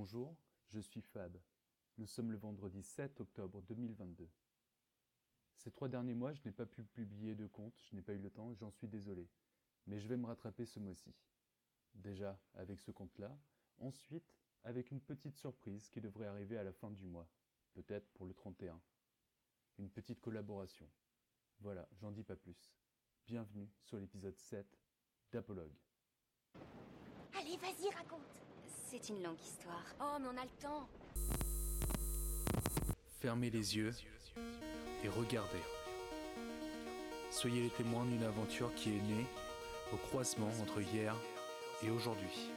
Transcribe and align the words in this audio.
Bonjour, 0.00 0.36
je 0.68 0.78
suis 0.78 1.00
Fab. 1.00 1.36
Nous 1.96 2.06
sommes 2.06 2.30
le 2.30 2.38
vendredi 2.38 2.84
7 2.84 3.18
octobre 3.18 3.60
2022. 3.62 4.30
Ces 5.56 5.72
trois 5.72 5.88
derniers 5.88 6.14
mois, 6.14 6.32
je 6.32 6.40
n'ai 6.44 6.52
pas 6.52 6.66
pu 6.66 6.84
publier 6.84 7.34
de 7.34 7.48
compte, 7.48 7.74
je 7.90 7.96
n'ai 7.96 8.02
pas 8.02 8.12
eu 8.12 8.20
le 8.20 8.30
temps, 8.30 8.54
j'en 8.54 8.70
suis 8.70 8.86
désolé. 8.86 9.28
Mais 9.88 9.98
je 9.98 10.06
vais 10.06 10.16
me 10.16 10.26
rattraper 10.26 10.66
ce 10.66 10.78
mois-ci. 10.78 11.12
Déjà 11.94 12.38
avec 12.54 12.78
ce 12.78 12.92
compte-là, 12.92 13.36
ensuite 13.80 14.36
avec 14.62 14.92
une 14.92 15.00
petite 15.00 15.34
surprise 15.34 15.88
qui 15.88 16.00
devrait 16.00 16.28
arriver 16.28 16.56
à 16.56 16.62
la 16.62 16.72
fin 16.72 16.92
du 16.92 17.04
mois, 17.04 17.28
peut-être 17.72 18.08
pour 18.12 18.24
le 18.24 18.34
31. 18.34 18.80
Une 19.78 19.90
petite 19.90 20.20
collaboration. 20.20 20.88
Voilà, 21.58 21.88
j'en 21.94 22.12
dis 22.12 22.22
pas 22.22 22.36
plus. 22.36 22.70
Bienvenue 23.26 23.68
sur 23.82 23.98
l'épisode 23.98 24.38
7 24.38 24.64
d'Apologue. 25.32 25.74
Allez, 27.34 27.56
vas-y, 27.56 27.90
raconte 27.90 28.57
C'est 28.90 29.10
une 29.10 29.22
longue 29.22 29.38
histoire. 29.38 29.84
Oh, 30.00 30.16
mais 30.18 30.28
on 30.28 30.40
a 30.40 30.44
le 30.44 30.62
temps 30.62 30.88
Fermez 33.20 33.50
les 33.50 33.76
yeux 33.76 33.92
et 35.04 35.08
regardez. 35.08 35.62
Soyez 37.30 37.60
les 37.64 37.68
témoins 37.68 38.06
d'une 38.06 38.22
aventure 38.22 38.74
qui 38.76 38.90
est 38.90 39.02
née 39.02 39.26
au 39.92 39.96
croisement 39.96 40.48
entre 40.62 40.80
hier 40.80 41.14
et 41.82 41.90
aujourd'hui. 41.90 42.48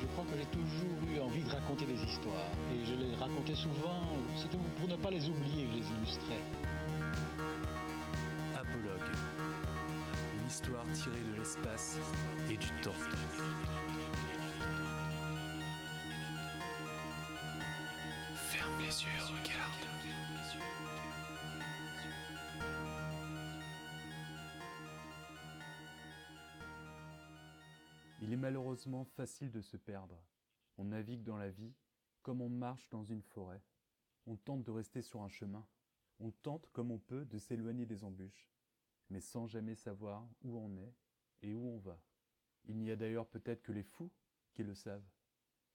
Je 0.00 0.06
crois 0.06 0.24
que 0.24 0.36
j'ai 0.36 0.46
toujours 0.46 1.14
eu 1.14 1.20
envie 1.20 1.44
de 1.44 1.50
raconter 1.50 1.84
des 1.84 2.02
histoires. 2.02 2.50
Et 2.74 2.84
je 2.84 2.94
les 2.94 3.14
racontais 3.14 3.54
souvent, 3.54 4.02
c'était 4.36 4.58
pour 4.76 4.88
ne 4.88 4.96
pas 4.96 5.10
les 5.10 5.28
oublier 5.28 5.66
que 5.66 5.70
je 5.70 5.76
les 5.76 5.86
illustrais. 5.86 6.42
Apologue. 8.56 9.08
Une 10.40 10.48
histoire 10.48 10.84
tirée 10.94 11.22
de 11.32 11.38
l'espace 11.38 11.98
et 12.50 12.56
du 12.56 12.68
temps. 12.82 12.90
Facile 29.04 29.50
de 29.50 29.60
se 29.60 29.76
perdre. 29.76 30.22
On 30.78 30.84
navigue 30.84 31.22
dans 31.22 31.36
la 31.36 31.50
vie 31.50 31.74
comme 32.22 32.40
on 32.40 32.48
marche 32.48 32.88
dans 32.90 33.04
une 33.04 33.22
forêt. 33.22 33.62
On 34.26 34.36
tente 34.36 34.64
de 34.64 34.70
rester 34.70 35.02
sur 35.02 35.22
un 35.22 35.28
chemin. 35.28 35.66
On 36.18 36.30
tente 36.30 36.68
comme 36.72 36.90
on 36.90 36.98
peut 36.98 37.24
de 37.24 37.38
s'éloigner 37.38 37.86
des 37.86 38.04
embûches, 38.04 38.50
mais 39.08 39.20
sans 39.20 39.46
jamais 39.46 39.74
savoir 39.74 40.26
où 40.42 40.58
on 40.58 40.76
est 40.76 40.94
et 41.42 41.54
où 41.54 41.66
on 41.66 41.78
va. 41.78 41.98
Il 42.66 42.78
n'y 42.78 42.90
a 42.90 42.96
d'ailleurs 42.96 43.26
peut-être 43.26 43.62
que 43.62 43.72
les 43.72 43.82
fous 43.82 44.10
qui 44.52 44.62
le 44.62 44.74
savent. 44.74 45.08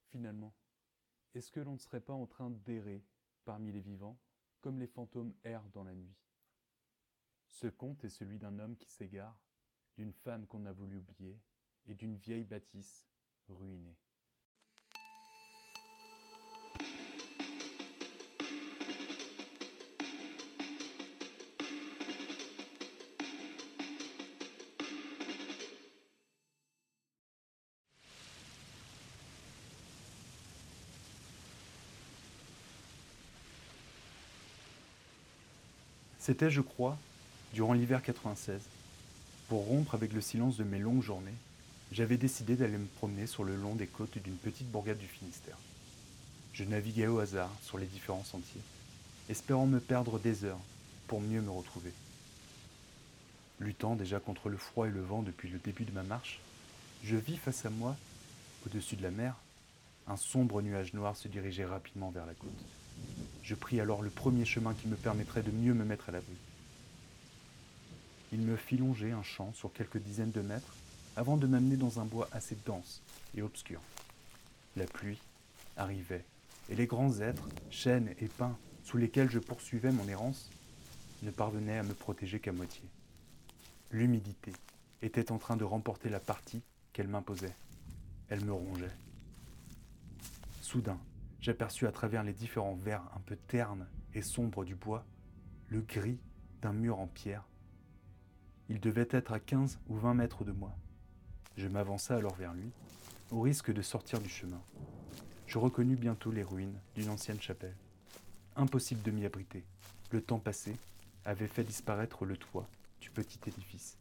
Finalement, 0.09 0.53
est-ce 1.33 1.51
que 1.51 1.59
l'on 1.59 1.73
ne 1.73 1.79
serait 1.79 2.01
pas 2.01 2.13
en 2.13 2.27
train 2.27 2.51
d'errer 2.51 3.03
parmi 3.43 3.71
les 3.71 3.81
vivants 3.81 4.19
comme 4.61 4.79
les 4.79 4.87
fantômes 4.87 5.33
errent 5.43 5.69
dans 5.73 5.83
la 5.83 5.95
nuit? 5.95 6.15
Ce 7.47 7.67
conte 7.67 8.03
est 8.03 8.09
celui 8.09 8.37
d'un 8.37 8.59
homme 8.59 8.77
qui 8.77 8.89
s'égare, 8.89 9.39
d'une 9.97 10.13
femme 10.13 10.45
qu'on 10.45 10.65
a 10.65 10.71
voulu 10.71 10.97
oublier 10.97 11.39
et 11.87 11.93
d'une 11.93 12.15
vieille 12.15 12.43
bâtisse 12.43 13.05
ruinée. 13.49 13.95
C'était, 36.25 36.49
je 36.49 36.61
crois, 36.61 36.97
durant 37.53 37.73
l'hiver 37.73 38.01
96. 38.01 38.59
Pour 39.47 39.67
rompre 39.67 39.93
avec 39.93 40.11
le 40.11 40.21
silence 40.21 40.57
de 40.57 40.63
mes 40.63 40.79
longues 40.79 41.03
journées, 41.03 41.35
j'avais 41.91 42.17
décidé 42.17 42.55
d'aller 42.55 42.77
me 42.77 42.87
promener 42.87 43.27
sur 43.27 43.43
le 43.43 43.55
long 43.55 43.75
des 43.75 43.87
côtes 43.87 44.17
d'une 44.17 44.37
petite 44.37 44.69
bourgade 44.69 44.97
du 44.97 45.07
Finistère. 45.07 45.57
Je 46.53 46.63
naviguais 46.63 47.07
au 47.07 47.19
hasard 47.19 47.51
sur 47.61 47.77
les 47.77 47.85
différents 47.85 48.23
sentiers, 48.23 48.61
espérant 49.29 49.65
me 49.65 49.79
perdre 49.79 50.19
des 50.19 50.45
heures 50.45 50.59
pour 51.07 51.21
mieux 51.21 51.41
me 51.41 51.51
retrouver. 51.51 51.91
Luttant 53.59 53.95
déjà 53.95 54.19
contre 54.19 54.49
le 54.49 54.57
froid 54.57 54.87
et 54.87 54.91
le 54.91 55.01
vent 55.01 55.21
depuis 55.21 55.49
le 55.49 55.59
début 55.59 55.85
de 55.85 55.91
ma 55.91 56.03
marche, 56.03 56.39
je 57.03 57.15
vis 57.15 57.37
face 57.37 57.65
à 57.65 57.69
moi, 57.69 57.95
au-dessus 58.65 58.95
de 58.95 59.03
la 59.03 59.11
mer, 59.11 59.35
un 60.07 60.17
sombre 60.17 60.61
nuage 60.61 60.93
noir 60.93 61.15
se 61.15 61.27
dirigeait 61.27 61.65
rapidement 61.65 62.11
vers 62.11 62.25
la 62.25 62.33
côte. 62.33 62.49
Je 63.43 63.55
pris 63.55 63.79
alors 63.79 64.01
le 64.01 64.09
premier 64.09 64.45
chemin 64.45 64.73
qui 64.73 64.87
me 64.87 64.95
permettrait 64.95 65.43
de 65.43 65.51
mieux 65.51 65.73
me 65.73 65.85
mettre 65.85 66.09
à 66.09 66.11
l'abri. 66.11 66.35
Il 68.31 68.41
me 68.41 68.55
fit 68.55 68.77
longer 68.77 69.11
un 69.11 69.23
champ 69.23 69.53
sur 69.53 69.71
quelques 69.71 69.99
dizaines 69.99 70.31
de 70.31 70.41
mètres 70.41 70.75
avant 71.15 71.37
de 71.37 71.47
m'amener 71.47 71.77
dans 71.77 71.99
un 71.99 72.05
bois 72.05 72.27
assez 72.31 72.57
dense 72.65 73.01
et 73.35 73.41
obscur. 73.41 73.81
La 74.75 74.85
pluie 74.85 75.21
arrivait, 75.77 76.25
et 76.69 76.75
les 76.75 76.87
grands 76.87 77.19
êtres, 77.19 77.47
chênes 77.69 78.13
et 78.19 78.27
pins, 78.27 78.57
sous 78.83 78.97
lesquels 78.97 79.29
je 79.29 79.39
poursuivais 79.39 79.91
mon 79.91 80.07
errance, 80.07 80.49
ne 81.23 81.31
parvenaient 81.31 81.77
à 81.77 81.83
me 81.83 81.93
protéger 81.93 82.39
qu'à 82.39 82.51
moitié. 82.51 82.83
L'humidité 83.91 84.51
était 85.01 85.31
en 85.31 85.37
train 85.37 85.57
de 85.57 85.63
remporter 85.63 86.09
la 86.09 86.19
partie 86.19 86.61
qu'elle 86.93 87.07
m'imposait. 87.07 87.55
Elle 88.29 88.43
me 88.43 88.53
rongeait. 88.53 88.95
Soudain, 90.61 90.99
j'aperçus 91.39 91.87
à 91.87 91.91
travers 91.91 92.23
les 92.23 92.33
différents 92.33 92.75
verres 92.75 93.09
un 93.15 93.19
peu 93.19 93.35
ternes 93.35 93.87
et 94.13 94.21
sombres 94.21 94.65
du 94.65 94.75
bois 94.75 95.05
le 95.69 95.81
gris 95.81 96.19
d'un 96.61 96.73
mur 96.73 96.99
en 96.99 97.07
pierre. 97.07 97.43
Il 98.69 98.79
devait 98.79 99.07
être 99.11 99.31
à 99.31 99.39
15 99.39 99.79
ou 99.87 99.95
20 99.95 100.15
mètres 100.15 100.43
de 100.43 100.51
moi. 100.51 100.75
Je 101.57 101.67
m'avança 101.69 102.15
alors 102.15 102.35
vers 102.35 102.53
lui, 102.53 102.69
au 103.31 103.41
risque 103.41 103.71
de 103.71 103.81
sortir 103.81 104.19
du 104.19 104.29
chemin. 104.29 104.61
Je 105.47 105.57
reconnus 105.57 105.97
bientôt 105.97 106.31
les 106.31 106.43
ruines 106.43 106.77
d'une 106.95 107.09
ancienne 107.09 107.41
chapelle. 107.41 107.77
Impossible 108.57 109.01
de 109.03 109.11
m'y 109.11 109.25
abriter. 109.25 109.63
Le 110.11 110.21
temps 110.21 110.39
passé 110.39 110.75
avait 111.23 111.47
fait 111.47 111.63
disparaître 111.63 112.25
le 112.25 112.35
toit 112.35 112.67
du 112.99 113.09
petit 113.09 113.39
édifice. 113.47 113.97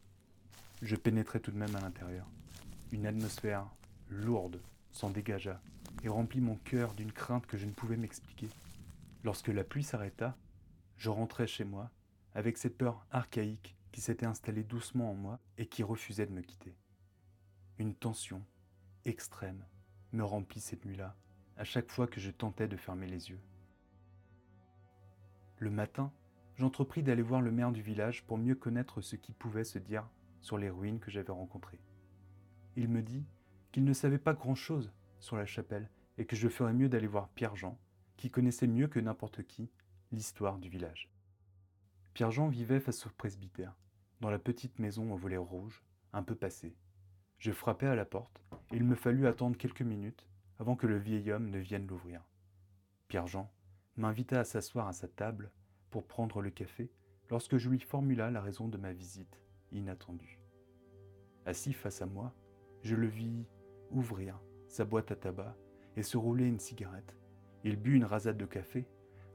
Je 0.83 0.97
pénétrai 0.97 1.39
tout 1.39 1.53
de 1.53 1.57
même 1.57 1.75
à 1.77 1.81
l'intérieur. 1.81 2.27
Une 2.91 3.07
atmosphère 3.07 3.67
lourde 4.09 4.61
s'en 4.91 5.11
dégagea 5.11 5.61
et 6.03 6.09
remplit 6.09 6.41
mon 6.41 6.57
cœur 6.57 6.93
d'une 6.95 7.13
crainte 7.13 7.47
que 7.47 7.57
je 7.57 7.67
ne 7.67 7.73
pouvais 7.73 7.97
m'expliquer. 7.97 8.49
Lorsque 9.23 9.49
la 9.49 9.65
pluie 9.65 9.85
s'arrêta, 9.85 10.37
je 10.97 11.09
rentrai 11.09 11.47
chez 11.47 11.65
moi 11.65 11.91
avec 12.35 12.59
cette 12.59 12.77
peur 12.77 13.07
archaïque 13.13 13.77
qui 13.93 14.01
s'était 14.01 14.27
installée 14.27 14.65
doucement 14.65 15.13
en 15.13 15.15
moi 15.15 15.39
et 15.57 15.67
qui 15.67 15.85
refusait 15.85 16.27
de 16.27 16.33
me 16.33 16.43
quitter. 16.43 16.75
Une 17.79 17.95
tension 17.97 18.41
extrême 19.05 19.65
me 20.13 20.23
remplit 20.23 20.61
cette 20.61 20.85
nuit-là, 20.85 21.17
à 21.57 21.65
chaque 21.65 21.91
fois 21.91 22.07
que 22.07 22.21
je 22.21 22.31
tentais 22.31 22.69
de 22.69 22.77
fermer 22.77 23.09
les 23.09 23.31
yeux. 23.31 23.41
Le 25.59 25.71
matin, 25.71 26.13
j'entrepris 26.57 27.03
d'aller 27.03 27.23
voir 27.23 27.41
le 27.41 27.51
maire 27.51 27.73
du 27.73 27.83
village 27.83 28.23
pour 28.25 28.39
mieux 28.39 28.55
connaître 28.55 29.01
ce 29.01 29.17
qui 29.17 29.33
pouvait 29.33 29.65
se 29.65 29.81
dire 29.81 30.09
sur 30.41 30.57
les 30.57 30.71
ruines 30.71 31.01
que 31.01 31.11
j'avais 31.11 31.33
rencontrées. 31.33 31.81
Il 32.77 32.89
me 32.89 33.03
dit 33.03 33.25
qu'il 33.73 33.85
ne 33.85 33.93
savait 33.93 34.19
pas 34.19 34.35
grand-chose 34.35 34.93
sur 35.19 35.37
la 35.37 35.47
chapelle 35.47 35.91
et 36.17 36.27
que 36.27 36.37
je 36.37 36.49
ferais 36.49 36.75
mieux 36.75 36.89
d'aller 36.89 37.09
voir 37.09 37.29
Pierre-Jean, 37.31 37.77
qui 38.17 38.31
connaissait 38.31 38.69
mieux 38.69 38.87
que 38.87 39.01
n'importe 39.01 39.43
qui 39.43 39.69
l'histoire 40.13 40.59
du 40.59 40.69
village. 40.69 41.11
Pierre-Jean 42.13 42.47
vivait 42.47 42.79
face 42.79 43.05
au 43.05 43.11
presbytère, 43.11 43.75
dans 44.21 44.31
la 44.31 44.39
petite 44.39 44.79
maison 44.79 45.13
au 45.13 45.17
volet 45.17 45.37
rouge, 45.37 45.83
un 46.13 46.23
peu 46.23 46.37
passée. 46.37 46.77
Je 47.45 47.53
frappai 47.53 47.89
à 47.89 47.95
la 47.95 48.07
porte, 48.07 48.43
et 48.73 48.77
il 48.77 48.85
me 48.85 48.95
fallut 48.95 49.27
attendre 49.27 49.59
quelques 49.59 49.83
minutes 49.83 50.27
avant 50.59 50.77
que 50.77 50.87
le 50.87 50.97
vieil 50.97 51.31
homme 51.31 51.51
ne 51.51 51.59
vienne 51.59 51.87
l'ouvrir. 51.87 52.23
Pierre-Jean 53.09 53.53
m'invita 53.99 54.41
à 54.41 54.45
s'asseoir 54.45 54.89
à 54.89 54.95
sa 54.95 55.09
table 55.09 55.51
pour 55.91 56.07
prendre 56.07 56.41
le 56.41 56.49
café 56.49 56.91
lorsque 57.29 57.59
je 57.59 57.69
lui 57.69 57.81
formula 57.81 58.31
la 58.31 58.41
raison 58.41 58.67
de 58.67 58.79
ma 58.79 58.95
visite 58.95 59.43
inattendue. 59.73 60.41
Assis 61.45 61.75
face 61.75 62.01
à 62.01 62.07
moi, 62.07 62.35
je 62.81 62.97
le 62.97 63.09
vis 63.09 63.45
ouvrir 63.91 64.41
sa 64.67 64.87
boîte 64.87 65.11
à 65.11 65.17
tabac 65.17 65.55
et 65.97 66.03
se 66.03 66.17
rouler 66.17 66.47
une 66.47 66.61
cigarette. 66.61 67.15
Il 67.63 67.77
but 67.77 67.95
une 67.95 68.07
rasade 68.07 68.39
de 68.39 68.47
café 68.47 68.87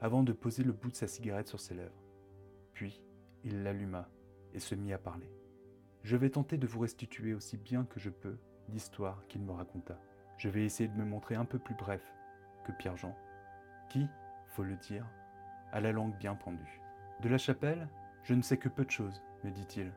avant 0.02 0.24
de 0.24 0.34
poser 0.34 0.64
le 0.64 0.74
bout 0.74 0.90
de 0.90 0.96
sa 0.96 1.08
cigarette 1.08 1.48
sur 1.48 1.60
ses 1.60 1.76
lèvres. 1.76 2.04
Puis, 2.74 3.04
il 3.44 3.62
l'alluma 3.62 4.10
et 4.56 4.60
se 4.60 4.74
mit 4.74 4.94
à 4.94 4.98
parler. 4.98 5.30
Je 6.04 6.16
vais 6.16 6.30
tenter 6.30 6.58
de 6.58 6.68
vous 6.68 6.80
restituer 6.80 7.34
aussi 7.34 7.58
bien 7.58 7.86
que 7.86 8.00
je 8.00 8.10
peux 8.10 8.38
l'histoire 8.70 9.26
qu'il 9.28 9.42
me 9.42 9.52
raconta. 9.52 10.00
Je 10.38 10.50
vais 10.50 10.64
essayer 10.64 10.88
de 10.88 10.98
me 10.98 11.06
montrer 11.06 11.36
un 11.36 11.46
peu 11.46 11.60
plus 11.60 11.76
bref 11.76 12.02
que 12.66 12.72
Pierre-Jean, 12.72 13.16
qui, 13.90 14.08
faut 14.48 14.64
le 14.64 14.76
dire, 14.78 15.06
a 15.72 15.82
la 15.82 15.92
langue 15.92 16.18
bien 16.18 16.36
pendue. 16.36 16.82
De 17.22 17.30
la 17.30 17.38
chapelle, 17.38 17.88
je 18.24 18.34
ne 18.34 18.42
sais 18.42 18.58
que 18.58 18.70
peu 18.70 18.86
de 18.86 18.92
choses, 18.92 19.22
me 19.44 19.52
dit-il, 19.52 19.92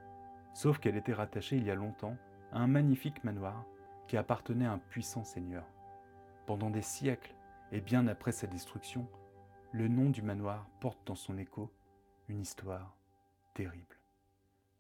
sauf 0.54 0.78
qu'elle 0.78 0.96
était 0.96 1.12
rattachée 1.12 1.56
il 1.56 1.64
y 1.64 1.70
a 1.70 1.74
longtemps 1.74 2.16
à 2.52 2.58
un 2.58 2.66
magnifique 2.66 3.22
manoir 3.24 3.64
qui 4.08 4.16
appartenait 4.16 4.66
à 4.66 4.72
un 4.72 4.78
puissant 4.78 5.24
seigneur. 5.24 5.64
Pendant 6.46 6.70
des 6.70 6.82
siècles, 6.82 7.34
et 7.70 7.80
bien 7.80 8.06
après 8.06 8.32
sa 8.32 8.46
destruction, 8.46 9.06
le 9.70 9.88
nom 9.88 10.10
du 10.10 10.20
manoir 10.20 10.66
porte 10.80 11.06
dans 11.06 11.14
son 11.14 11.38
écho 11.38 11.72
une 12.28 12.40
histoire 12.40 12.96
terrible. 13.54 14.01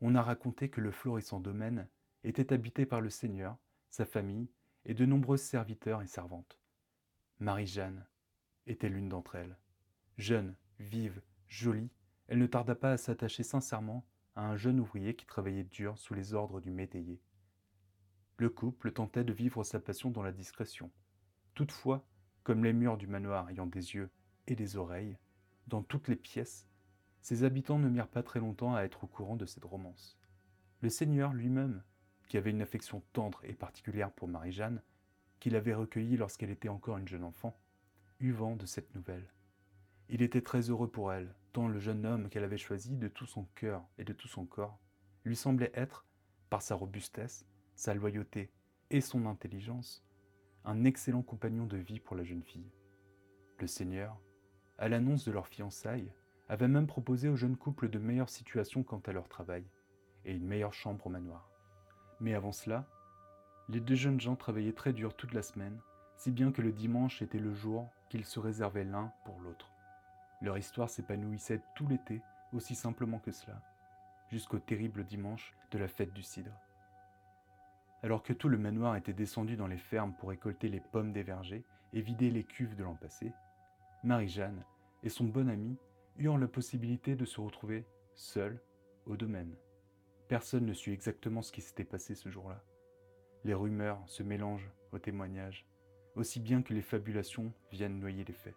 On 0.04 0.16
a 0.16 0.22
raconté 0.22 0.68
que 0.68 0.80
le 0.80 0.90
florissant 0.90 1.38
domaine 1.38 1.88
était 2.24 2.52
habité 2.52 2.86
par 2.86 3.00
le 3.00 3.08
seigneur, 3.08 3.56
sa 3.88 4.04
famille 4.04 4.50
et 4.84 4.94
de 4.94 5.06
nombreux 5.06 5.36
serviteurs 5.36 6.02
et 6.02 6.08
servantes. 6.08 6.58
Marie-Jeanne 7.38 8.04
était 8.66 8.88
l'une 8.88 9.08
d'entre 9.08 9.36
elles. 9.36 9.56
Jeune, 10.18 10.56
vive, 10.80 11.22
jolie, 11.46 11.92
elle 12.26 12.40
ne 12.40 12.48
tarda 12.48 12.74
pas 12.74 12.90
à 12.90 12.96
s'attacher 12.96 13.44
sincèrement 13.44 14.04
à 14.34 14.44
un 14.44 14.56
jeune 14.56 14.80
ouvrier 14.80 15.14
qui 15.14 15.24
travaillait 15.24 15.62
dur 15.62 15.96
sous 15.96 16.14
les 16.14 16.34
ordres 16.34 16.60
du 16.60 16.72
métayer. 16.72 17.22
Le 18.38 18.50
couple 18.50 18.90
tentait 18.90 19.22
de 19.22 19.32
vivre 19.32 19.62
sa 19.62 19.78
passion 19.78 20.10
dans 20.10 20.24
la 20.24 20.32
discrétion. 20.32 20.90
Toutefois, 21.54 22.04
comme 22.42 22.64
les 22.64 22.72
murs 22.72 22.96
du 22.96 23.06
manoir 23.06 23.48
ayant 23.50 23.66
des 23.66 23.94
yeux 23.94 24.10
et 24.48 24.56
des 24.56 24.76
oreilles, 24.76 25.16
dans 25.68 25.84
toutes 25.84 26.08
les 26.08 26.16
pièces, 26.16 26.66
ses 27.22 27.44
habitants 27.44 27.78
ne 27.78 27.88
mirent 27.88 28.08
pas 28.08 28.22
très 28.22 28.40
longtemps 28.40 28.74
à 28.74 28.82
être 28.82 29.04
au 29.04 29.06
courant 29.06 29.36
de 29.36 29.46
cette 29.46 29.64
romance. 29.64 30.18
Le 30.80 30.90
seigneur 30.90 31.32
lui-même, 31.32 31.82
qui 32.28 32.36
avait 32.36 32.50
une 32.50 32.62
affection 32.62 33.02
tendre 33.12 33.40
et 33.44 33.54
particulière 33.54 34.10
pour 34.10 34.28
Marie-Jeanne, 34.28 34.82
qu'il 35.38 35.56
avait 35.56 35.74
recueillie 35.74 36.16
lorsqu'elle 36.16 36.50
était 36.50 36.68
encore 36.68 36.98
une 36.98 37.08
jeune 37.08 37.24
enfant, 37.24 37.56
eut 38.20 38.32
vent 38.32 38.56
de 38.56 38.66
cette 38.66 38.94
nouvelle. 38.94 39.32
Il 40.08 40.22
était 40.22 40.42
très 40.42 40.68
heureux 40.68 40.90
pour 40.90 41.12
elle, 41.12 41.34
tant 41.52 41.68
le 41.68 41.78
jeune 41.78 42.04
homme 42.04 42.28
qu'elle 42.28 42.44
avait 42.44 42.58
choisi 42.58 42.96
de 42.96 43.08
tout 43.08 43.26
son 43.26 43.44
cœur 43.54 43.84
et 43.98 44.04
de 44.04 44.12
tout 44.12 44.28
son 44.28 44.44
corps 44.44 44.78
lui 45.24 45.36
semblait 45.36 45.72
être, 45.74 46.04
par 46.50 46.62
sa 46.62 46.74
robustesse, 46.74 47.46
sa 47.76 47.94
loyauté 47.94 48.50
et 48.90 49.00
son 49.00 49.26
intelligence, 49.26 50.04
un 50.64 50.84
excellent 50.84 51.22
compagnon 51.22 51.66
de 51.66 51.76
vie 51.76 52.00
pour 52.00 52.16
la 52.16 52.24
jeune 52.24 52.42
fille. 52.42 52.72
Le 53.58 53.66
Seigneur, 53.66 54.20
à 54.78 54.88
l'annonce 54.88 55.24
de 55.24 55.32
leur 55.32 55.46
fiançailles, 55.46 56.12
avait 56.52 56.68
même 56.68 56.86
proposé 56.86 57.30
au 57.30 57.36
jeune 57.36 57.56
couple 57.56 57.88
de 57.88 57.98
meilleures 57.98 58.28
situations 58.28 58.82
quant 58.82 59.00
à 59.06 59.12
leur 59.12 59.26
travail 59.26 59.64
et 60.26 60.34
une 60.34 60.46
meilleure 60.46 60.74
chambre 60.74 61.06
au 61.06 61.08
manoir. 61.08 61.48
Mais 62.20 62.34
avant 62.34 62.52
cela, 62.52 62.86
les 63.70 63.80
deux 63.80 63.94
jeunes 63.94 64.20
gens 64.20 64.36
travaillaient 64.36 64.74
très 64.74 64.92
dur 64.92 65.16
toute 65.16 65.32
la 65.32 65.40
semaine, 65.40 65.80
si 66.14 66.30
bien 66.30 66.52
que 66.52 66.60
le 66.60 66.70
dimanche 66.70 67.22
était 67.22 67.38
le 67.38 67.54
jour 67.54 67.88
qu'ils 68.10 68.26
se 68.26 68.38
réservaient 68.38 68.84
l'un 68.84 69.10
pour 69.24 69.40
l'autre. 69.40 69.72
Leur 70.42 70.58
histoire 70.58 70.90
s'épanouissait 70.90 71.62
tout 71.74 71.88
l'été 71.88 72.20
aussi 72.52 72.74
simplement 72.74 73.18
que 73.18 73.32
cela, 73.32 73.58
jusqu'au 74.28 74.58
terrible 74.58 75.04
dimanche 75.04 75.54
de 75.70 75.78
la 75.78 75.88
fête 75.88 76.12
du 76.12 76.22
cidre. 76.22 76.52
Alors 78.02 78.22
que 78.22 78.34
tout 78.34 78.50
le 78.50 78.58
manoir 78.58 78.96
était 78.96 79.14
descendu 79.14 79.56
dans 79.56 79.68
les 79.68 79.78
fermes 79.78 80.12
pour 80.12 80.28
récolter 80.28 80.68
les 80.68 80.80
pommes 80.80 81.14
des 81.14 81.22
vergers 81.22 81.64
et 81.94 82.02
vider 82.02 82.30
les 82.30 82.44
cuves 82.44 82.76
de 82.76 82.84
l'an 82.84 82.96
passé, 82.96 83.32
Marie-Jeanne 84.04 84.62
et 85.02 85.08
son 85.08 85.24
bon 85.24 85.48
ami 85.48 85.78
eurent 86.18 86.38
la 86.38 86.48
possibilité 86.48 87.16
de 87.16 87.24
se 87.24 87.40
retrouver 87.40 87.84
seuls 88.14 88.60
au 89.06 89.16
domaine. 89.16 89.56
Personne 90.28 90.66
ne 90.66 90.72
sut 90.72 90.92
exactement 90.92 91.42
ce 91.42 91.52
qui 91.52 91.60
s'était 91.60 91.84
passé 91.84 92.14
ce 92.14 92.28
jour-là. 92.28 92.62
Les 93.44 93.54
rumeurs 93.54 94.02
se 94.06 94.22
mélangent 94.22 94.70
aux 94.92 94.98
témoignages, 94.98 95.66
aussi 96.14 96.40
bien 96.40 96.62
que 96.62 96.74
les 96.74 96.82
fabulations 96.82 97.52
viennent 97.70 97.98
noyer 97.98 98.24
les 98.24 98.32
faits. 98.32 98.56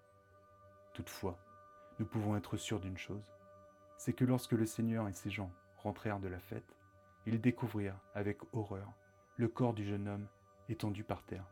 Toutefois, 0.94 1.40
nous 2.00 2.06
pouvons 2.06 2.36
être 2.36 2.58
sûrs 2.58 2.80
d'une 2.80 2.98
chose, 2.98 3.34
c'est 3.98 4.14
que 4.14 4.26
lorsque 4.26 4.52
le 4.52 4.66
Seigneur 4.66 5.08
et 5.08 5.14
ses 5.14 5.30
gens 5.30 5.52
rentrèrent 5.78 6.20
de 6.20 6.28
la 6.28 6.40
fête, 6.40 6.78
ils 7.26 7.42
découvrirent 7.42 8.00
avec 8.14 8.40
horreur 8.54 8.94
le 9.38 9.48
corps 9.48 9.74
du 9.74 9.86
jeune 9.86 10.08
homme 10.08 10.28
étendu 10.70 11.04
par 11.04 11.24
terre. 11.24 11.46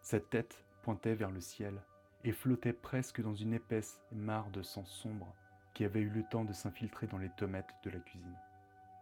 Sa 0.00 0.20
tête 0.20 0.64
pointait 0.82 1.14
vers 1.14 1.30
le 1.30 1.40
ciel 1.40 1.82
et 2.24 2.32
flottait 2.32 2.72
presque 2.72 3.20
dans 3.20 3.34
une 3.34 3.54
épaisse 3.54 4.00
mare 4.12 4.50
de 4.50 4.62
sang 4.62 4.84
sombre 4.84 5.34
qui 5.74 5.84
avait 5.84 6.00
eu 6.00 6.08
le 6.08 6.24
temps 6.24 6.44
de 6.44 6.52
s'infiltrer 6.52 7.06
dans 7.06 7.18
les 7.18 7.30
tomates 7.30 7.74
de 7.84 7.90
la 7.90 8.00
cuisine. 8.00 8.38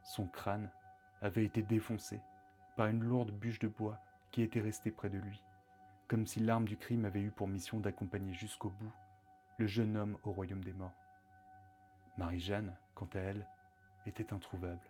Son 0.03 0.27
crâne 0.27 0.71
avait 1.23 1.45
été 1.45 1.63
défoncé 1.63 2.21
par 2.77 2.87
une 2.87 3.03
lourde 3.03 3.31
bûche 3.31 3.59
de 3.59 3.69
bois 3.69 3.99
qui 4.31 4.43
était 4.43 4.61
restée 4.61 4.91
près 4.91 5.09
de 5.09 5.19
lui, 5.19 5.43
comme 6.09 6.27
si 6.27 6.41
l'arme 6.41 6.67
du 6.67 6.77
crime 6.77 7.05
avait 7.05 7.23
eu 7.23 7.31
pour 7.31 7.49
mission 7.49 7.81
d'accompagner 7.81 8.35
jusqu'au 8.35 8.71
bout 8.71 8.93
le 9.59 9.67
jeune 9.67 9.97
homme 9.97 10.19
au 10.23 10.33
royaume 10.33 10.63
des 10.63 10.75
morts. 10.75 10.93
Marie-Jeanne, 12.19 12.77
quant 12.95 13.09
à 13.15 13.19
elle, 13.19 13.47
était 14.07 14.33
introuvable. 14.33 14.81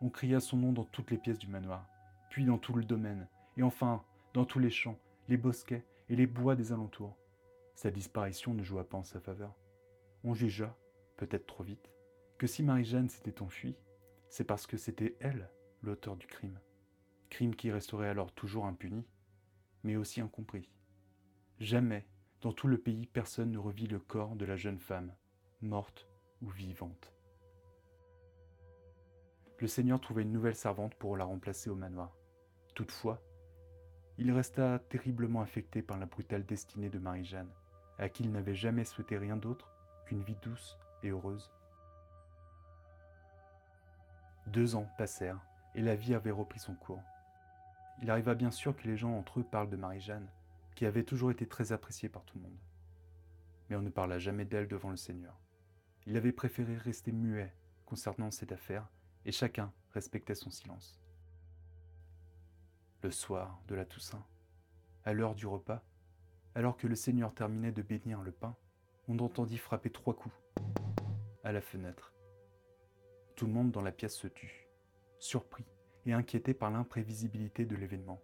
On 0.00 0.08
cria 0.08 0.40
son 0.40 0.56
nom 0.56 0.72
dans 0.72 0.84
toutes 0.84 1.10
les 1.10 1.18
pièces 1.18 1.38
du 1.38 1.48
manoir, 1.48 1.86
puis 2.30 2.44
dans 2.44 2.58
tout 2.58 2.74
le 2.74 2.84
domaine, 2.84 3.26
et 3.56 3.62
enfin 3.62 4.04
dans 4.32 4.44
tous 4.44 4.58
les 4.58 4.70
champs, 4.70 4.98
les 5.28 5.36
bosquets 5.36 5.84
et 6.08 6.16
les 6.16 6.26
bois 6.26 6.54
des 6.56 6.72
alentours. 6.72 7.16
Sa 7.74 7.90
disparition 7.90 8.54
ne 8.54 8.62
joua 8.62 8.88
pas 8.88 8.98
en 8.98 9.02
sa 9.02 9.20
faveur. 9.20 9.54
On 10.22 10.34
jugea, 10.34 10.76
peut-être 11.16 11.46
trop 11.46 11.64
vite, 11.64 11.90
que 12.38 12.46
si 12.46 12.62
Marie-Jeanne 12.62 13.08
s'était 13.08 13.42
enfuie, 13.42 13.76
c'est 14.28 14.44
parce 14.44 14.66
que 14.66 14.76
c'était 14.76 15.16
elle 15.20 15.50
l'auteur 15.82 16.16
du 16.16 16.26
crime. 16.26 16.58
Crime 17.30 17.54
qui 17.54 17.70
resterait 17.70 18.08
alors 18.08 18.32
toujours 18.32 18.66
impuni, 18.66 19.04
mais 19.82 19.96
aussi 19.96 20.20
incompris. 20.20 20.70
Jamais, 21.58 22.06
dans 22.40 22.52
tout 22.52 22.68
le 22.68 22.78
pays, 22.78 23.06
personne 23.06 23.50
ne 23.52 23.58
revit 23.58 23.86
le 23.86 23.98
corps 23.98 24.36
de 24.36 24.44
la 24.44 24.56
jeune 24.56 24.78
femme, 24.78 25.14
morte 25.60 26.08
ou 26.42 26.48
vivante. 26.48 27.12
Le 29.58 29.66
Seigneur 29.66 30.00
trouva 30.00 30.22
une 30.22 30.32
nouvelle 30.32 30.56
servante 30.56 30.94
pour 30.94 31.16
la 31.16 31.24
remplacer 31.24 31.70
au 31.70 31.74
manoir. 31.74 32.16
Toutefois, 32.74 33.22
il 34.18 34.30
resta 34.30 34.78
terriblement 34.78 35.40
affecté 35.40 35.80
par 35.80 35.98
la 35.98 36.06
brutale 36.06 36.44
destinée 36.44 36.90
de 36.90 36.98
Marie-Jeanne, 36.98 37.52
à 37.98 38.08
qui 38.08 38.24
il 38.24 38.32
n'avait 38.32 38.54
jamais 38.54 38.84
souhaité 38.84 39.16
rien 39.16 39.36
d'autre 39.36 39.70
qu'une 40.06 40.22
vie 40.22 40.36
douce 40.42 40.78
et 41.02 41.08
heureuse. 41.08 41.50
Deux 44.46 44.74
ans 44.74 44.88
passèrent 44.98 45.40
et 45.74 45.82
la 45.82 45.94
vie 45.94 46.14
avait 46.14 46.30
repris 46.30 46.58
son 46.58 46.74
cours. 46.74 47.02
Il 48.02 48.10
arriva 48.10 48.34
bien 48.34 48.50
sûr 48.50 48.76
que 48.76 48.86
les 48.86 48.96
gens 48.96 49.16
entre 49.16 49.40
eux 49.40 49.44
parlent 49.44 49.70
de 49.70 49.76
Marie-Jeanne, 49.76 50.28
qui 50.74 50.86
avait 50.86 51.04
toujours 51.04 51.30
été 51.30 51.46
très 51.46 51.72
appréciée 51.72 52.08
par 52.08 52.24
tout 52.24 52.36
le 52.38 52.44
monde. 52.44 52.58
Mais 53.68 53.76
on 53.76 53.82
ne 53.82 53.90
parla 53.90 54.18
jamais 54.18 54.44
d'elle 54.44 54.68
devant 54.68 54.90
le 54.90 54.96
Seigneur. 54.96 55.38
Il 56.06 56.16
avait 56.16 56.32
préféré 56.32 56.76
rester 56.76 57.12
muet 57.12 57.54
concernant 57.86 58.30
cette 58.30 58.52
affaire, 58.52 58.88
et 59.24 59.32
chacun 59.32 59.72
respectait 59.92 60.34
son 60.34 60.50
silence. 60.50 61.00
Le 63.02 63.10
soir 63.10 63.60
de 63.68 63.74
la 63.74 63.84
Toussaint, 63.84 64.24
à 65.04 65.12
l'heure 65.12 65.34
du 65.34 65.46
repas, 65.46 65.82
alors 66.54 66.76
que 66.76 66.86
le 66.86 66.94
Seigneur 66.94 67.34
terminait 67.34 67.72
de 67.72 67.82
bénir 67.82 68.22
le 68.22 68.32
pain, 68.32 68.54
on 69.08 69.18
entendit 69.18 69.58
frapper 69.58 69.90
trois 69.90 70.14
coups 70.14 70.34
à 71.42 71.52
la 71.52 71.60
fenêtre. 71.60 72.12
Tout 73.36 73.46
le 73.46 73.52
monde 73.52 73.70
dans 73.70 73.82
la 73.82 73.92
pièce 73.92 74.14
se 74.14 74.28
tut, 74.28 74.68
surpris 75.18 75.64
et 76.06 76.12
inquiété 76.12 76.54
par 76.54 76.70
l'imprévisibilité 76.70 77.64
de 77.64 77.76
l'événement. 77.76 78.20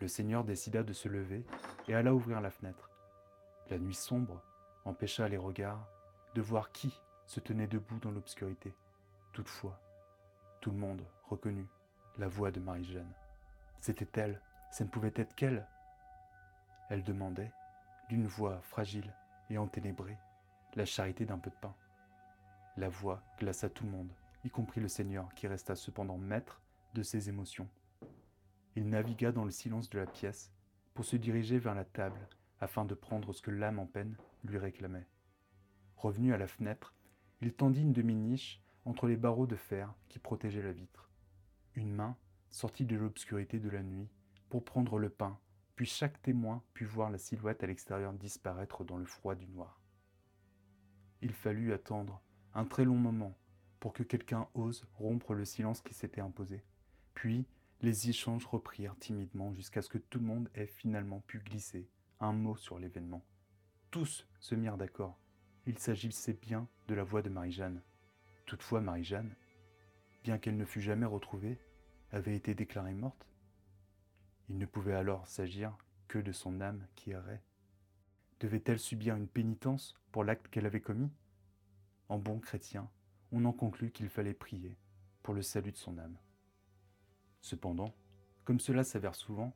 Le 0.00 0.08
Seigneur 0.08 0.44
décida 0.44 0.82
de 0.82 0.92
se 0.92 1.08
lever 1.08 1.44
et 1.88 1.94
alla 1.94 2.14
ouvrir 2.14 2.40
la 2.40 2.50
fenêtre. 2.50 2.90
La 3.70 3.78
nuit 3.78 3.94
sombre 3.94 4.42
empêcha 4.84 5.28
les 5.28 5.36
regards 5.36 5.88
de 6.34 6.42
voir 6.42 6.72
qui 6.72 7.00
se 7.26 7.40
tenait 7.40 7.66
debout 7.66 7.98
dans 8.00 8.10
l'obscurité. 8.10 8.74
Toutefois, 9.32 9.80
tout 10.60 10.70
le 10.70 10.76
monde 10.76 11.02
reconnut 11.28 11.68
la 12.18 12.28
voix 12.28 12.50
de 12.50 12.60
Marie-Jeanne. 12.60 13.14
C'était 13.80 14.20
elle, 14.20 14.40
ça 14.70 14.84
ne 14.84 14.90
pouvait 14.90 15.12
être 15.16 15.34
qu'elle. 15.34 15.66
Elle 16.90 17.02
demandait, 17.02 17.52
d'une 18.08 18.26
voix 18.26 18.60
fragile 18.62 19.14
et 19.50 19.58
enténébrée, 19.58 20.18
la 20.74 20.84
charité 20.84 21.24
d'un 21.24 21.38
peu 21.38 21.50
de 21.50 21.56
pain. 21.56 21.74
La 22.76 22.88
voix 22.88 23.22
glaça 23.38 23.68
tout 23.68 23.84
le 23.84 23.90
monde, 23.90 24.12
y 24.44 24.50
compris 24.50 24.80
le 24.80 24.88
Seigneur 24.88 25.32
qui 25.34 25.46
resta 25.46 25.74
cependant 25.74 26.18
maître 26.18 26.62
de 26.94 27.02
ses 27.02 27.28
émotions. 27.28 27.68
Il 28.76 28.88
navigua 28.88 29.32
dans 29.32 29.44
le 29.44 29.50
silence 29.50 29.90
de 29.90 29.98
la 29.98 30.06
pièce 30.06 30.50
pour 30.94 31.04
se 31.04 31.16
diriger 31.16 31.58
vers 31.58 31.74
la 31.74 31.84
table 31.84 32.28
afin 32.60 32.84
de 32.84 32.94
prendre 32.94 33.32
ce 33.32 33.42
que 33.42 33.50
l'âme 33.50 33.78
en 33.78 33.86
peine 33.86 34.16
lui 34.44 34.58
réclamait. 34.58 35.06
Revenu 35.96 36.32
à 36.32 36.38
la 36.38 36.46
fenêtre, 36.46 36.94
il 37.40 37.52
tendit 37.52 37.82
une 37.82 37.92
demi-niche 37.92 38.62
entre 38.84 39.06
les 39.06 39.16
barreaux 39.16 39.46
de 39.46 39.56
fer 39.56 39.92
qui 40.08 40.18
protégeaient 40.18 40.62
la 40.62 40.72
vitre. 40.72 41.10
Une 41.74 41.92
main 41.92 42.16
sortit 42.50 42.84
de 42.84 42.96
l'obscurité 42.96 43.58
de 43.58 43.70
la 43.70 43.82
nuit 43.82 44.08
pour 44.48 44.64
prendre 44.64 44.98
le 44.98 45.08
pain 45.08 45.38
puis 45.76 45.86
chaque 45.86 46.20
témoin 46.22 46.62
put 46.74 46.84
voir 46.84 47.10
la 47.10 47.18
silhouette 47.18 47.62
à 47.62 47.66
l'extérieur 47.66 48.12
disparaître 48.12 48.84
dans 48.84 48.98
le 48.98 49.06
froid 49.06 49.34
du 49.34 49.46
noir. 49.48 49.80
Il 51.20 51.32
fallut 51.32 51.72
attendre 51.72 52.22
un 52.54 52.64
très 52.64 52.84
long 52.84 52.96
moment 52.96 53.36
pour 53.80 53.92
que 53.92 54.02
quelqu'un 54.02 54.48
ose 54.54 54.86
rompre 54.94 55.34
le 55.34 55.44
silence 55.44 55.80
qui 55.80 55.94
s'était 55.94 56.20
imposé. 56.20 56.62
Puis 57.14 57.46
les 57.80 58.08
échanges 58.08 58.46
reprirent 58.46 58.96
timidement 58.98 59.52
jusqu'à 59.52 59.82
ce 59.82 59.88
que 59.88 59.98
tout 59.98 60.18
le 60.18 60.26
monde 60.26 60.48
ait 60.54 60.66
finalement 60.66 61.20
pu 61.20 61.40
glisser 61.40 61.88
un 62.20 62.32
mot 62.32 62.56
sur 62.56 62.78
l'événement. 62.78 63.24
Tous 63.90 64.26
se 64.38 64.54
mirent 64.54 64.78
d'accord. 64.78 65.18
Il 65.66 65.78
s'agissait 65.78 66.32
bien 66.32 66.68
de 66.88 66.94
la 66.94 67.04
voix 67.04 67.22
de 67.22 67.28
Marie-Jeanne. 67.28 67.82
Toutefois, 68.46 68.80
Marie-Jeanne, 68.80 69.34
bien 70.22 70.38
qu'elle 70.38 70.56
ne 70.56 70.64
fût 70.64 70.80
jamais 70.80 71.06
retrouvée, 71.06 71.58
avait 72.10 72.36
été 72.36 72.54
déclarée 72.54 72.94
morte. 72.94 73.26
Il 74.48 74.58
ne 74.58 74.66
pouvait 74.66 74.94
alors 74.94 75.26
s'agir 75.26 75.76
que 76.08 76.18
de 76.18 76.32
son 76.32 76.60
âme 76.60 76.86
qui 76.94 77.12
errait 77.12 77.42
Devait-elle 78.40 78.78
subir 78.78 79.14
une 79.14 79.28
pénitence 79.28 79.94
pour 80.10 80.24
l'acte 80.24 80.48
qu'elle 80.48 80.66
avait 80.66 80.80
commis? 80.80 81.10
En 82.08 82.18
bon 82.18 82.40
chrétien, 82.40 82.90
on 83.30 83.44
en 83.44 83.52
conclut 83.52 83.92
qu'il 83.92 84.08
fallait 84.08 84.34
prier 84.34 84.76
pour 85.22 85.32
le 85.32 85.42
salut 85.42 85.72
de 85.72 85.76
son 85.76 85.96
âme. 85.98 86.18
Cependant, 87.40 87.94
comme 88.44 88.60
cela 88.60 88.84
s'avère 88.84 89.14
souvent, 89.14 89.54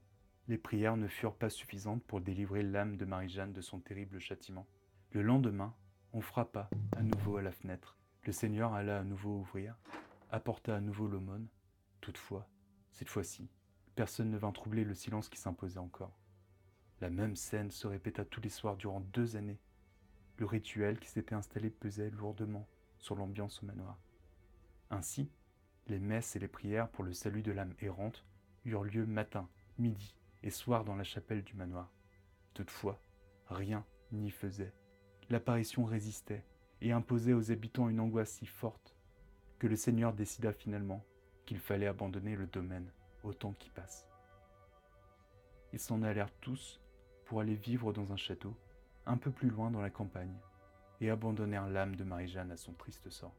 les 0.48 0.58
prières 0.58 0.96
ne 0.96 1.08
furent 1.08 1.34
pas 1.34 1.50
suffisantes 1.50 2.04
pour 2.04 2.20
délivrer 2.20 2.62
l'âme 2.62 2.96
de 2.96 3.04
Marie-Jeanne 3.04 3.52
de 3.52 3.60
son 3.60 3.80
terrible 3.80 4.20
châtiment. 4.20 4.66
Le 5.10 5.22
lendemain, 5.22 5.74
on 6.12 6.20
frappa 6.20 6.70
à 6.96 7.02
nouveau 7.02 7.36
à 7.36 7.42
la 7.42 7.52
fenêtre. 7.52 7.96
Le 8.22 8.32
Seigneur 8.32 8.72
alla 8.72 9.00
à 9.00 9.04
nouveau 9.04 9.38
ouvrir, 9.38 9.76
apporta 10.30 10.76
à 10.76 10.80
nouveau 10.80 11.08
l'aumône. 11.08 11.48
Toutefois, 12.00 12.48
cette 12.92 13.08
fois-ci, 13.08 13.48
personne 13.96 14.30
ne 14.30 14.38
vint 14.38 14.52
troubler 14.52 14.84
le 14.84 14.94
silence 14.94 15.28
qui 15.28 15.38
s'imposait 15.38 15.78
encore. 15.78 16.16
La 17.00 17.10
même 17.10 17.34
scène 17.34 17.70
se 17.70 17.86
répéta 17.86 18.24
tous 18.24 18.40
les 18.40 18.50
soirs 18.50 18.76
durant 18.76 19.00
deux 19.00 19.36
années. 19.36 19.58
Le 20.36 20.46
rituel 20.46 20.98
qui 21.00 21.08
s'était 21.08 21.34
installé 21.34 21.70
pesait 21.70 22.10
lourdement 22.10 22.68
sur 22.98 23.16
l'ambiance 23.16 23.62
au 23.62 23.66
manoir. 23.66 23.98
Ainsi, 24.90 25.30
les 25.88 25.98
messes 25.98 26.36
et 26.36 26.38
les 26.38 26.48
prières 26.48 26.90
pour 26.90 27.04
le 27.04 27.12
salut 27.12 27.42
de 27.42 27.52
l'âme 27.52 27.74
errante 27.80 28.24
eurent 28.64 28.84
lieu 28.84 29.06
matin, 29.06 29.48
midi 29.78 30.14
et 30.42 30.50
soir 30.50 30.84
dans 30.84 30.94
la 30.94 31.04
chapelle 31.04 31.42
du 31.42 31.54
manoir. 31.54 31.90
Toutefois, 32.54 33.00
rien 33.48 33.84
n'y 34.12 34.30
faisait. 34.30 34.74
L'apparition 35.30 35.84
résistait 35.84 36.44
et 36.82 36.92
imposait 36.92 37.32
aux 37.32 37.50
habitants 37.50 37.88
une 37.88 38.00
angoisse 38.00 38.32
si 38.32 38.46
forte 38.46 38.94
que 39.58 39.66
le 39.66 39.76
Seigneur 39.76 40.12
décida 40.12 40.52
finalement 40.52 41.04
qu'il 41.46 41.58
fallait 41.58 41.86
abandonner 41.86 42.36
le 42.36 42.46
domaine 42.46 42.90
au 43.26 43.34
temps 43.34 43.54
qui 43.58 43.70
passe. 43.70 44.08
Ils 45.72 45.80
s'en 45.80 46.02
allèrent 46.02 46.32
tous 46.40 46.80
pour 47.24 47.40
aller 47.40 47.54
vivre 47.54 47.92
dans 47.92 48.12
un 48.12 48.16
château, 48.16 48.56
un 49.04 49.16
peu 49.16 49.30
plus 49.30 49.50
loin 49.50 49.70
dans 49.70 49.80
la 49.80 49.90
campagne, 49.90 50.36
et 51.00 51.10
abandonnèrent 51.10 51.68
l'âme 51.68 51.96
de 51.96 52.04
Marie-Jeanne 52.04 52.52
à 52.52 52.56
son 52.56 52.72
triste 52.72 53.10
sort. 53.10 53.34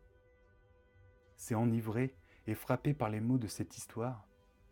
C'est 1.35 1.55
enivré 1.55 2.15
et 2.45 2.53
frappé 2.53 2.93
par 2.93 3.09
les 3.09 3.21
mots 3.21 3.37
de 3.37 3.47
cette 3.47 3.77
histoire 3.77 4.27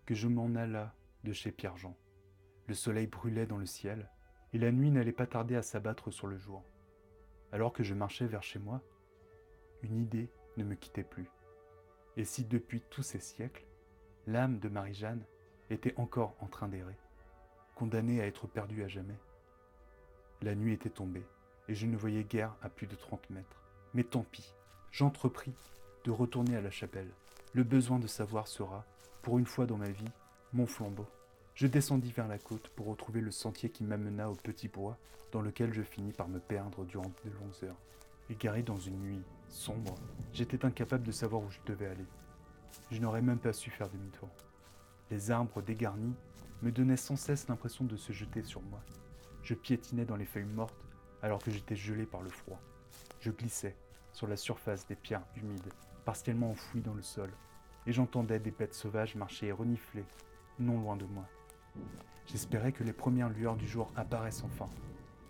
que 0.05 0.15
je 0.15 0.27
m'en 0.27 0.53
alla 0.55 0.93
de 1.23 1.33
chez 1.33 1.51
Pierre-Jean. 1.51 1.95
Le 2.67 2.73
soleil 2.73 3.07
brûlait 3.07 3.47
dans 3.47 3.57
le 3.57 3.65
ciel, 3.65 4.09
et 4.53 4.57
la 4.57 4.71
nuit 4.71 4.91
n'allait 4.91 5.11
pas 5.11 5.27
tarder 5.27 5.55
à 5.55 5.61
s'abattre 5.61 6.11
sur 6.11 6.27
le 6.27 6.37
jour. 6.37 6.63
Alors 7.51 7.73
que 7.73 7.83
je 7.83 7.93
marchais 7.93 8.27
vers 8.27 8.43
chez 8.43 8.59
moi, 8.59 8.81
une 9.81 9.97
idée 9.97 10.29
ne 10.57 10.63
me 10.63 10.75
quittait 10.75 11.03
plus. 11.03 11.29
Et 12.17 12.25
si 12.25 12.45
depuis 12.45 12.81
tous 12.89 13.03
ces 13.03 13.19
siècles, 13.19 13.65
l'âme 14.27 14.59
de 14.59 14.69
Marie-Jeanne 14.69 15.23
était 15.69 15.93
encore 15.97 16.35
en 16.39 16.47
train 16.47 16.67
d'errer, 16.67 16.97
condamnée 17.75 18.21
à 18.21 18.25
être 18.25 18.47
perdue 18.47 18.83
à 18.83 18.87
jamais 18.87 19.17
La 20.41 20.55
nuit 20.55 20.73
était 20.73 20.89
tombée, 20.89 21.25
et 21.67 21.75
je 21.75 21.85
ne 21.85 21.97
voyais 21.97 22.23
guère 22.23 22.55
à 22.61 22.69
plus 22.69 22.87
de 22.87 22.95
trente 22.95 23.29
mètres. 23.29 23.61
Mais 23.93 24.03
tant 24.03 24.23
pis, 24.23 24.53
j'entrepris 24.91 25.53
de 26.03 26.11
retourner 26.11 26.55
à 26.55 26.61
la 26.61 26.71
chapelle. 26.71 27.09
Le 27.53 27.63
besoin 27.63 27.99
de 27.99 28.07
savoir 28.07 28.47
sera, 28.47 28.85
pour 29.21 29.39
une 29.39 29.45
fois 29.45 29.65
dans 29.65 29.77
ma 29.77 29.89
vie, 29.89 30.11
mon 30.53 30.65
flambeau. 30.65 31.07
Je 31.55 31.67
descendis 31.67 32.11
vers 32.11 32.27
la 32.27 32.37
côte 32.37 32.69
pour 32.69 32.87
retrouver 32.87 33.21
le 33.21 33.31
sentier 33.31 33.69
qui 33.69 33.83
m'amena 33.83 34.29
au 34.29 34.35
petit 34.35 34.67
bois 34.67 34.97
dans 35.31 35.41
lequel 35.41 35.73
je 35.73 35.81
finis 35.81 36.11
par 36.11 36.27
me 36.27 36.39
perdre 36.39 36.83
durant 36.85 37.11
de 37.23 37.29
longues 37.29 37.63
heures. 37.63 37.79
Égaré 38.29 38.63
dans 38.63 38.77
une 38.77 38.99
nuit 38.99 39.23
sombre, 39.47 39.95
j'étais 40.33 40.65
incapable 40.65 41.03
de 41.03 41.11
savoir 41.11 41.41
où 41.41 41.49
je 41.49 41.59
devais 41.65 41.87
aller. 41.87 42.05
Je 42.91 42.99
n'aurais 42.99 43.21
même 43.21 43.39
pas 43.39 43.53
su 43.53 43.71
faire 43.71 43.89
demi-tour. 43.89 44.29
Les 45.11 45.31
arbres 45.31 45.61
dégarnis 45.61 46.15
me 46.61 46.71
donnaient 46.71 46.97
sans 46.97 47.15
cesse 47.15 47.47
l'impression 47.47 47.85
de 47.85 47.95
se 47.95 48.11
jeter 48.11 48.43
sur 48.43 48.61
moi. 48.61 48.79
Je 49.43 49.53
piétinais 49.53 50.05
dans 50.05 50.15
les 50.15 50.25
feuilles 50.25 50.45
mortes 50.45 50.85
alors 51.21 51.41
que 51.41 51.51
j'étais 51.51 51.75
gelé 51.75 52.05
par 52.05 52.21
le 52.21 52.29
froid. 52.29 52.59
Je 53.19 53.31
glissais 53.31 53.75
sur 54.13 54.27
la 54.27 54.37
surface 54.37 54.87
des 54.87 54.95
pierres 54.95 55.25
humides, 55.35 55.73
partiellement 56.05 56.51
enfouies 56.51 56.81
dans 56.81 56.93
le 56.93 57.01
sol, 57.01 57.31
et 57.85 57.91
j'entendais 57.91 58.39
des 58.39 58.51
bêtes 58.51 58.73
sauvages 58.73 59.15
marcher 59.15 59.47
et 59.47 59.51
renifler 59.51 60.05
non 60.59 60.79
loin 60.79 60.95
de 60.95 61.05
moi. 61.05 61.27
J'espérais 62.27 62.71
que 62.71 62.83
les 62.83 62.93
premières 62.93 63.29
lueurs 63.29 63.55
du 63.55 63.67
jour 63.67 63.91
apparaissent 63.95 64.43
enfin, 64.43 64.69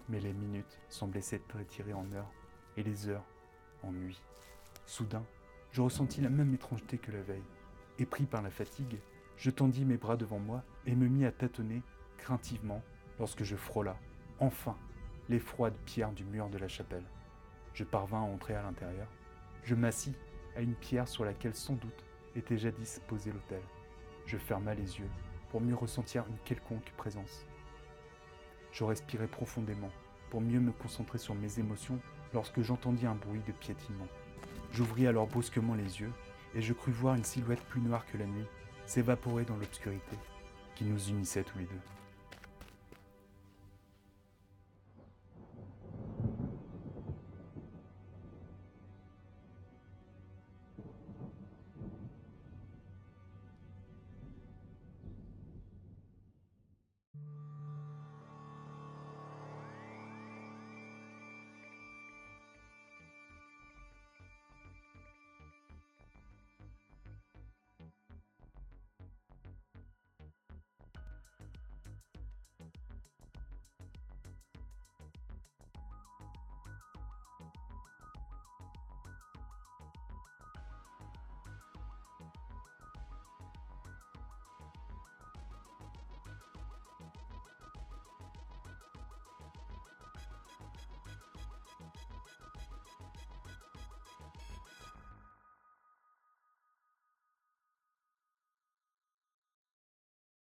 mais 0.08 0.20
les 0.20 0.34
minutes 0.34 0.80
semblaient 0.88 1.22
s'être 1.22 1.58
retirées 1.58 1.94
en 1.94 2.10
heures 2.14 2.32
et 2.78 2.84
les 2.84 3.08
heures 3.08 3.26
en 3.84 3.92
nuit. 3.92 4.22
Soudain, 4.86 5.26
je 5.76 5.82
ressentis 5.82 6.22
la 6.22 6.30
même 6.30 6.54
étrangeté 6.54 6.98
que 6.98 7.12
la 7.12 7.22
veille. 7.22 7.44
Et 8.00 8.06
pris 8.06 8.24
par 8.24 8.42
la 8.42 8.50
fatigue, 8.50 8.98
je 9.36 9.52
tendis 9.52 9.84
mes 9.84 9.98
bras 9.98 10.16
devant 10.16 10.40
moi 10.40 10.64
et 10.86 10.96
me 10.96 11.10
mis 11.10 11.26
à 11.26 11.34
tâtonner 11.34 11.84
craintivement 12.18 12.82
lorsque 13.20 13.44
je 13.44 13.58
frôla, 13.58 13.98
enfin, 14.40 14.78
les 15.28 15.38
froides 15.40 15.76
pierres 15.86 16.14
du 16.14 16.24
mur 16.24 16.48
de 16.48 16.58
la 16.58 16.70
chapelle. 16.70 17.04
Je 17.74 17.84
parvins 17.84 18.22
à 18.22 18.26
entrer 18.26 18.56
à 18.56 18.64
l'intérieur. 18.64 19.10
Je 19.64 19.76
m'assis 19.76 20.16
à 20.56 20.62
une 20.62 20.76
pierre 20.76 21.10
sur 21.10 21.26
laquelle 21.26 21.56
sans 21.56 21.74
doute 21.74 22.06
était 22.38 22.58
jadis 22.58 23.02
posé 23.10 23.34
l'autel. 23.34 23.62
Je 24.26 24.38
ferma 24.38 24.76
les 24.76 25.00
yeux 25.00 25.10
pour 25.50 25.60
mieux 25.60 25.76
ressentir 25.76 26.24
une 26.30 26.40
quelconque 26.46 26.94
présence. 26.96 27.46
Je 28.72 28.86
respirai 28.86 29.28
profondément 29.28 29.92
pour 30.30 30.40
mieux 30.40 30.62
me 30.62 30.72
concentrer 30.72 31.18
sur 31.18 31.36
mes 31.36 31.60
émotions 31.60 32.00
lorsque 32.34 32.62
j'entendis 32.62 33.08
un 33.08 33.16
bruit 33.16 33.44
de 33.46 33.52
piétinement. 33.52 34.08
J'ouvris 34.76 35.08
alors 35.08 35.28
brusquement 35.28 35.74
les 35.74 36.02
yeux 36.02 36.12
et 36.54 36.62
je 36.62 36.74
crus 36.74 36.94
voir 36.94 37.16
une 37.16 37.24
silhouette 37.24 37.64
plus 37.70 37.80
noire 37.80 38.06
que 38.12 38.18
la 38.18 38.26
nuit 38.26 38.46
s'évaporer 38.86 39.46
dans 39.46 39.56
l'obscurité 39.56 40.18
qui 40.76 40.84
nous 40.84 41.00
unissait 41.08 41.44
tous 41.44 41.60
les 41.60 41.64
deux. 41.64 42.05